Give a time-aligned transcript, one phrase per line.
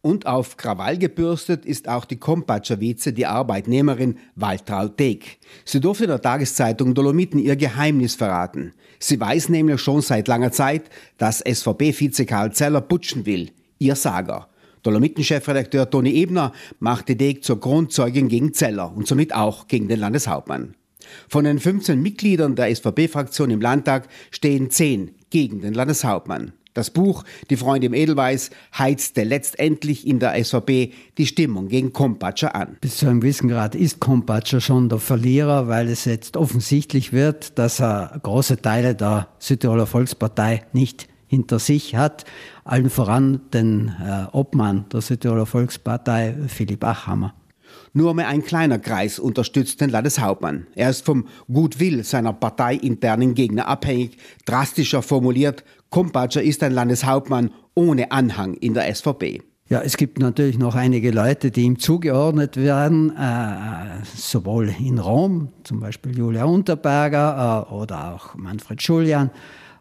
[0.00, 5.38] Und auf Krawall gebürstet ist auch die Kompatscher Vize, die Arbeitnehmerin Waltraud Deck.
[5.64, 8.72] Sie durfte der Tageszeitung Dolomiten ihr Geheimnis verraten.
[9.00, 13.50] Sie weiß nämlich schon seit langer Zeit, dass SVP-Vize Karl Zeller putschen will.
[13.78, 14.48] Ihr Sager.
[14.82, 20.74] Dolomiten-Chefredakteur Toni Ebner machte Deck zur Grundzeugin gegen Zeller und somit auch gegen den Landeshauptmann.
[21.28, 26.52] Von den 15 Mitgliedern der SVP-Fraktion im Landtag stehen 10 gegen den Landeshauptmann.
[26.78, 32.54] Das Buch Die Freunde im Edelweiß heizte letztendlich in der SVP die Stimmung gegen Kompatscher
[32.54, 32.76] an.
[32.80, 37.58] Bis zu einem gewissen Grad ist Kompatscher schon der Verlierer, weil es jetzt offensichtlich wird,
[37.58, 42.24] dass er große Teile der Südtiroler Volkspartei nicht hinter sich hat.
[42.62, 47.34] Allen voran den äh, Obmann der Südtiroler Volkspartei, Philipp Achhammer.
[47.92, 50.66] Nur mehr ein kleiner Kreis unterstützt den Landeshauptmann.
[50.74, 58.10] Er ist vom Gutwill seiner parteiinternen Gegner abhängig, drastischer formuliert, Kompatscher ist ein Landeshauptmann ohne
[58.12, 59.42] Anhang in der SVP.
[59.70, 65.48] Ja, es gibt natürlich noch einige Leute, die ihm zugeordnet werden, äh, sowohl in Rom,
[65.62, 69.30] zum Beispiel Julia Unterberger äh, oder auch Manfred Schuljan,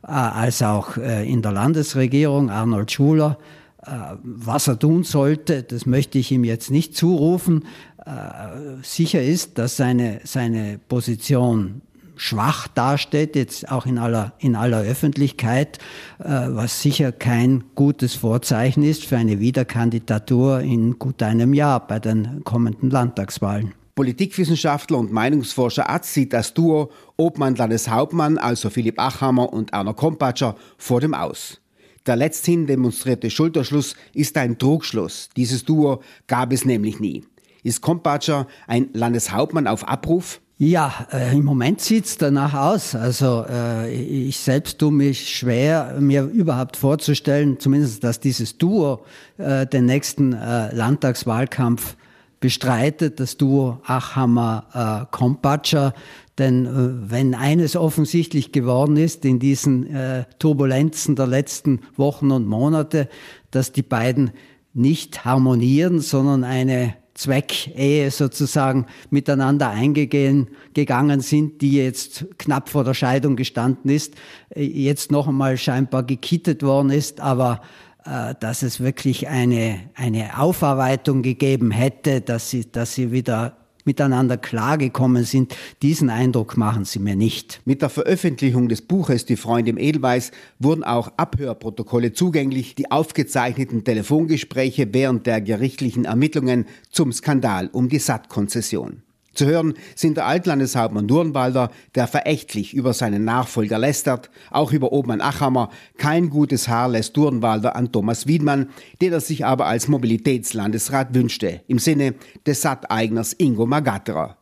[0.04, 3.38] äh, als auch äh, in der Landesregierung Arnold Schuler.
[3.82, 3.92] Äh,
[4.24, 7.64] was er tun sollte, das möchte ich ihm jetzt nicht zurufen.
[8.06, 11.82] Äh, sicher ist, dass seine, seine Position
[12.18, 15.78] schwach dasteht, jetzt auch in aller, in aller Öffentlichkeit,
[16.20, 22.00] äh, was sicher kein gutes Vorzeichen ist für eine Wiederkandidatur in gut einem Jahr bei
[22.00, 23.74] den kommenden Landtagswahlen.
[23.96, 30.56] Politikwissenschaftler und Meinungsforscher Atz sieht das Duo Obmann Landeshauptmann, also Philipp Achhammer und Erna Kompatscher,
[30.78, 31.62] vor dem Aus.
[32.06, 35.30] Der letzthin demonstrierte Schulterschluss ist ein Trugschluss.
[35.36, 37.26] Dieses Duo gab es nämlich nie.
[37.64, 40.42] Ist Kompatscher ein Landeshauptmann auf Abruf?
[40.60, 42.96] Ja, äh, im Moment sieht's danach aus.
[42.96, 49.06] Also äh, ich selbst tue mich schwer, mir überhaupt vorzustellen, zumindest, dass dieses Duo
[49.38, 51.96] äh, den nächsten äh, Landtagswahlkampf
[52.40, 55.90] bestreitet, das Duo Achhammer-Kompatscher.
[55.90, 55.92] Äh,
[56.40, 63.10] Denn äh, wenn eines offensichtlich geworden ist in diesen Turbulenzen der letzten Wochen und Monate,
[63.52, 64.32] dass die beiden
[64.74, 73.36] nicht harmonieren, sondern eine Zweckehe sozusagen miteinander eingegangen sind, die jetzt knapp vor der Scheidung
[73.36, 74.14] gestanden ist,
[74.56, 77.62] jetzt noch einmal scheinbar gekittet worden ist, aber
[78.06, 84.38] äh, dass es wirklich eine, eine Aufarbeitung gegeben hätte, dass sie, dass sie wieder miteinander
[84.38, 85.56] klargekommen sind.
[85.82, 87.62] Diesen Eindruck machen sie mir nicht.
[87.66, 93.84] Mit der Veröffentlichung des Buches Die Freunde im Edelweiß wurden auch Abhörprotokolle zugänglich, die aufgezeichneten
[93.84, 99.02] Telefongespräche während der gerichtlichen Ermittlungen zum Skandal um die SAT-Konzession.
[99.38, 105.22] Zu hören sind der Altlandeshauptmann Durnwalder, der verächtlich über seinen Nachfolger lästert, auch über Obmann
[105.22, 105.70] Achammer.
[105.98, 111.62] Kein gutes Haar lässt Durnwalder an Thomas Wiedmann, den er sich aber als Mobilitätslandesrat wünschte,
[111.68, 112.16] im Sinne
[112.48, 114.38] des SAT-Eigners Ingo Magatterer.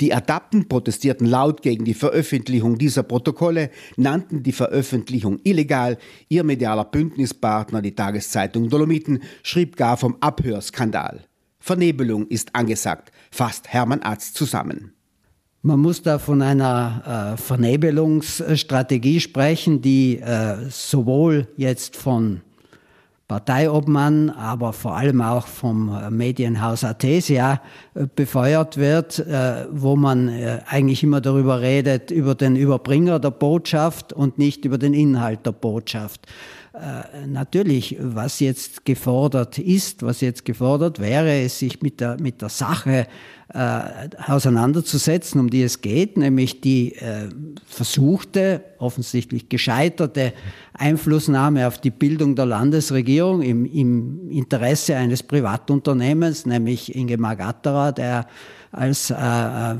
[0.00, 5.98] Die Adapten protestierten laut gegen die Veröffentlichung dieser Protokolle, nannten die Veröffentlichung illegal.
[6.28, 11.27] Ihr medialer Bündnispartner, die Tageszeitung Dolomiten, schrieb gar vom Abhörskandal.
[11.68, 14.94] Vernebelung ist angesagt, fasst Hermann Arzt zusammen.
[15.60, 22.40] Man muss da von einer äh, Vernebelungsstrategie sprechen, die äh, sowohl jetzt von
[23.28, 27.60] Parteiobmann, aber vor allem auch vom äh, Medienhaus Athesia
[27.94, 30.30] äh, befeuert wird, äh, wo man
[30.66, 35.52] eigentlich immer darüber redet, über den Überbringer der Botschaft und nicht über den Inhalt der
[35.52, 36.26] Botschaft.
[37.26, 42.50] Natürlich, was jetzt gefordert ist, was jetzt gefordert wäre, ist, sich mit der, mit der
[42.50, 43.08] Sache
[43.54, 43.80] äh,
[44.26, 47.28] auseinanderzusetzen, um die es geht, nämlich die äh,
[47.66, 50.34] versuchte, offensichtlich gescheiterte
[50.74, 58.26] Einflussnahme auf die Bildung der Landesregierung im, im Interesse eines Privatunternehmens, nämlich Ingemar Gatterer, der
[58.70, 59.76] als äh, äh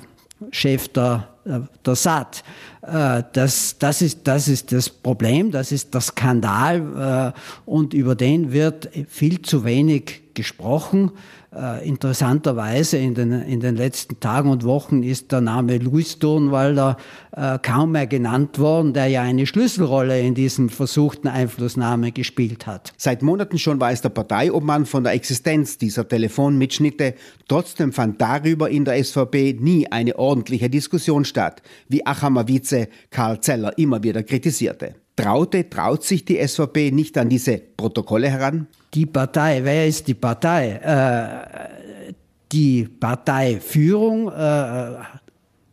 [0.51, 2.45] Chef der, äh, der SAT.
[2.83, 8.15] Äh, das, das, ist, das ist das Problem, das ist der Skandal äh, und über
[8.15, 11.11] den wird viel zu wenig gesprochen.
[11.53, 16.97] Äh, interessanterweise in den, in den letzten Tagen und Wochen ist der Name Louis Turnwalder
[17.33, 22.93] äh, kaum mehr genannt worden, der ja eine Schlüsselrolle in diesem versuchten Einflussnahme gespielt hat.
[22.97, 27.15] Seit Monaten schon weiß der Parteiobmann von der Existenz dieser Telefonmitschnitte.
[27.49, 33.41] Trotzdem fand darüber in der SVP nie eine ordentliche Diskussion statt, wie Achammer Vize Karl
[33.41, 34.95] Zeller immer wieder kritisierte.
[35.23, 38.67] Traute, traut sich die SVP nicht an diese Protokolle heran?
[38.95, 40.73] die Partei, wer ist die Partei?
[40.73, 42.09] Äh,
[42.53, 44.97] die Parteiführung äh,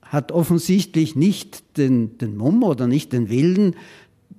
[0.01, 3.75] hat offensichtlich nicht den, den Mumm oder nicht den Willen,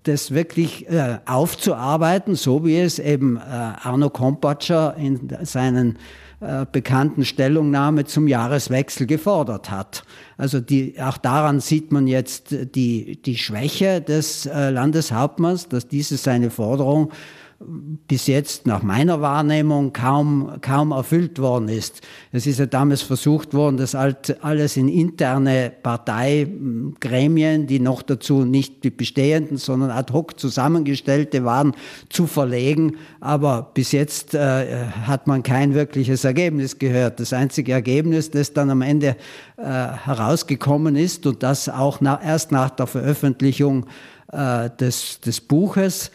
[0.07, 5.99] das wirklich äh, aufzuarbeiten, so wie es eben äh, Arno Kompatscher in seinen
[6.41, 10.05] äh, bekannten Stellungnahme zum Jahreswechsel gefordert hat.
[10.37, 16.19] Also die, auch daran sieht man jetzt die, die Schwäche des äh, Landeshauptmanns, dass diese
[16.19, 17.11] seine Forderung
[17.59, 22.03] bis jetzt nach meiner Wahrnehmung kaum, kaum erfüllt worden ist.
[22.31, 28.85] Es ist ja damals versucht worden, das alles in interne Parteigremien, die noch dazu nicht
[28.85, 31.73] die bestehenden, sondern ad hoc zusammengestellte waren,
[32.11, 32.97] zu verlegen.
[33.21, 37.21] Aber bis jetzt äh, hat man kein wirkliches Ergebnis gehört.
[37.21, 39.17] Das einzige Ergebnis, das dann am Ende
[39.57, 43.87] äh, herausgekommen ist und das auch na, erst nach der Veröffentlichung
[44.33, 46.11] äh, des, des Buches,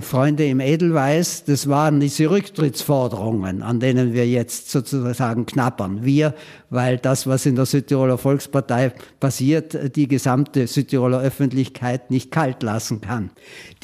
[0.00, 6.04] Freunde im Edelweiß, das waren diese Rücktrittsforderungen, an denen wir jetzt sozusagen knappern.
[6.04, 6.34] Wir,
[6.68, 13.00] weil das, was in der Südtiroler Volkspartei passiert, die gesamte Südtiroler Öffentlichkeit nicht kalt lassen
[13.02, 13.30] kann.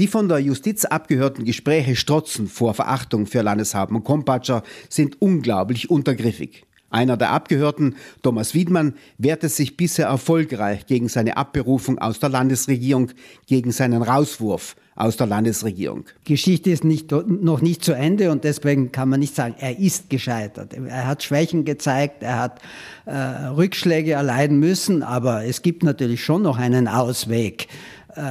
[0.00, 6.64] Die von der Justiz abgehörten Gespräche strotzen vor Verachtung für Landeshauptmann Kompatscher sind unglaublich untergriffig.
[6.90, 13.10] Einer der Abgehörten, Thomas Wiedmann, wehrte sich bisher erfolgreich gegen seine Abberufung aus der Landesregierung,
[13.46, 16.06] gegen seinen Rauswurf aus der Landesregierung.
[16.24, 20.08] Geschichte ist nicht, noch nicht zu Ende und deswegen kann man nicht sagen, er ist
[20.08, 20.72] gescheitert.
[20.72, 22.60] Er hat Schwächen gezeigt, er hat
[23.04, 27.68] äh, Rückschläge erleiden müssen, aber es gibt natürlich schon noch einen Ausweg.
[28.14, 28.22] Äh,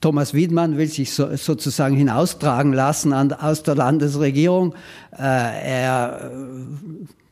[0.00, 4.74] Thomas Wiedmann will sich so, sozusagen hinaustragen lassen an, aus der Landesregierung.
[5.18, 6.30] Äh, er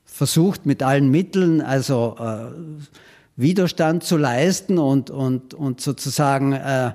[0.04, 2.46] versucht mit allen Mitteln, also äh,
[3.36, 6.92] Widerstand zu leisten und, und, und sozusagen äh,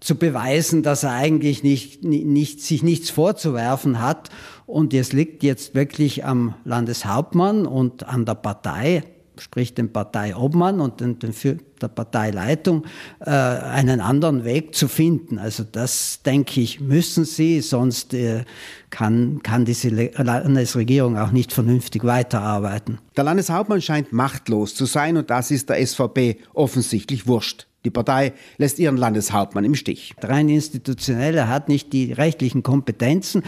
[0.00, 4.30] zu beweisen, dass er eigentlich nicht, nicht, sich nichts vorzuwerfen hat.
[4.66, 9.04] Und es liegt jetzt wirklich am Landeshauptmann und an der Partei,
[9.38, 11.32] sprich dem Parteiobmann und den, den
[11.80, 12.84] der Parteileitung,
[13.20, 15.38] äh, einen anderen Weg zu finden.
[15.38, 18.44] Also das, denke ich, müssen sie, sonst äh,
[18.90, 22.98] kann, kann diese Landesregierung auch nicht vernünftig weiterarbeiten.
[23.16, 27.66] Der Landeshauptmann scheint machtlos zu sein und das ist der SVP offensichtlich wurscht.
[27.86, 30.16] Die Partei lässt ihren Landeshauptmann im Stich.
[30.20, 33.44] Rein institutionell, er hat nicht die rechtlichen Kompetenzen.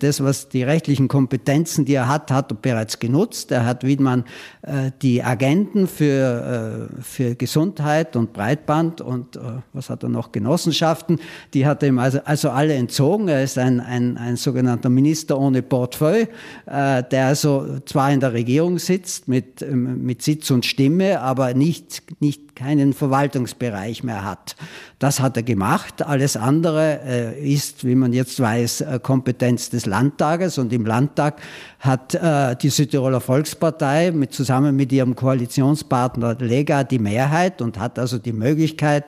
[0.00, 3.52] Das, was die rechtlichen Kompetenzen, die er hat, hat er bereits genutzt.
[3.52, 4.24] Er hat Wiedmann
[4.62, 9.40] äh, die Agenten für, äh, für Gesundheit und Breitband und äh,
[9.72, 11.20] was hat er noch, Genossenschaften,
[11.54, 13.28] die hat er ihm also, also alle entzogen.
[13.28, 16.26] Er ist ein, ein, ein sogenannter Minister ohne Portfolio,
[16.66, 22.02] äh, der also zwar in der Regierung sitzt mit, mit Sitz und Stimme, aber nicht,
[22.18, 24.56] nicht keinen Verwaltungsbereich Bereich mehr hat.
[24.98, 26.00] Das hat er gemacht.
[26.00, 30.56] Alles andere äh, ist, wie man jetzt weiß, äh, Kompetenz des Landtages.
[30.56, 31.42] Und im Landtag
[31.78, 37.98] hat äh, die Südtiroler Volkspartei mit, zusammen mit ihrem Koalitionspartner Lega die Mehrheit und hat
[37.98, 39.04] also die Möglichkeit,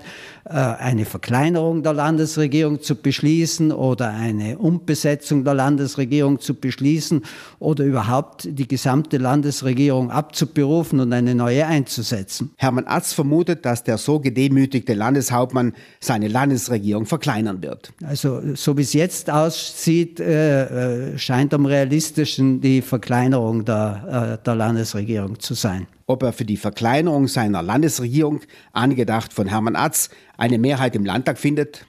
[0.50, 7.20] eine Verkleinerung der Landesregierung zu beschließen oder eine Umbesetzung der Landesregierung zu beschließen
[7.58, 12.52] oder überhaupt die gesamte Landesregierung abzuberufen und eine neue einzusetzen.
[12.56, 17.92] Hermann Atz vermutet, dass der so gedemütigte Landeshauptmann seine Landesregierung verkleinern wird.
[18.04, 24.44] Also so wie es jetzt aussieht, äh, äh, scheint am realistischen die Verkleinerung der, äh,
[24.44, 25.86] der Landesregierung zu sein.
[26.06, 28.40] Ob er für die Verkleinerung seiner Landesregierung,
[28.72, 30.08] angedacht von Hermann Atz,
[30.38, 31.86] eine Mehrheit im Landtag findet,